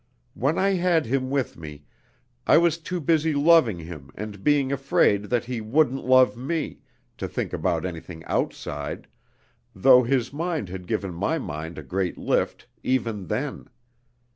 When 0.33 0.57
I 0.57 0.69
had 0.71 1.05
him 1.05 1.29
with 1.29 1.55
me, 1.57 1.83
I 2.47 2.57
was 2.57 2.79
too 2.79 2.99
busy 2.99 3.35
loving 3.35 3.77
him 3.77 4.09
and 4.15 4.43
being 4.43 4.71
afraid 4.71 5.25
that 5.25 5.45
he 5.45 5.61
wouldn't 5.61 6.03
love 6.07 6.35
me, 6.35 6.79
to 7.19 7.27
think 7.27 7.53
about 7.53 7.85
anything 7.85 8.25
outside, 8.25 9.05
though 9.75 10.01
his 10.01 10.33
mind 10.33 10.69
had 10.69 10.87
given 10.87 11.13
my 11.13 11.37
mind 11.37 11.77
a 11.77 11.83
great 11.83 12.17
lift, 12.17 12.65
even 12.81 13.27
then. 13.27 13.67